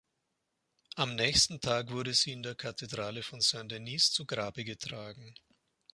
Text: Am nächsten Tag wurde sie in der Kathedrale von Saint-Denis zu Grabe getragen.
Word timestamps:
Am 0.95 1.13
nächsten 1.13 1.61
Tag 1.61 1.91
wurde 1.91 2.15
sie 2.15 2.31
in 2.31 2.41
der 2.41 2.55
Kathedrale 2.55 3.21
von 3.21 3.39
Saint-Denis 3.39 4.09
zu 4.11 4.25
Grabe 4.25 4.63
getragen. 4.63 5.35